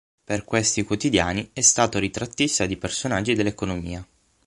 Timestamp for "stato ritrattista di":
1.61-2.75